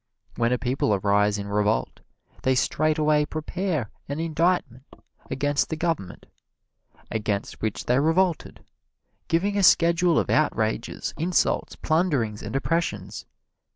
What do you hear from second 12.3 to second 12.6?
and